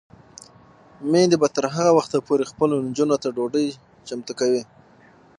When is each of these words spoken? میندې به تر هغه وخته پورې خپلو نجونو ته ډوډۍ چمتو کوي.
میندې 1.11 1.35
به 1.41 1.47
تر 1.55 1.65
هغه 1.75 1.91
وخته 1.97 2.17
پورې 2.27 2.49
خپلو 2.51 2.75
نجونو 2.87 3.15
ته 3.23 3.27
ډوډۍ 3.35 3.67
چمتو 4.07 4.33
کوي. 4.39 4.63